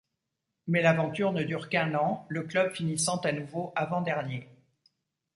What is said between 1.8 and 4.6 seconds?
an, le club finissant à nouveau avant-dernier.